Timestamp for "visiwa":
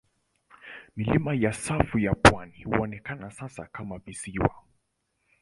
3.97-4.49